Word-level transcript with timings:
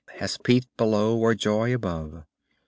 Hath 0.17 0.41
peace 0.41 0.65
below 0.77 1.15
or 1.15 1.35
joy 1.35 1.71
above. 1.75 2.23